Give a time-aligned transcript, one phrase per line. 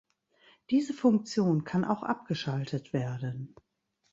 [0.71, 3.53] Diese Funktion kann auch abgeschaltet werden.